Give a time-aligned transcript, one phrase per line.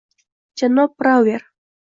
[0.59, 1.41] —Janob Brauver!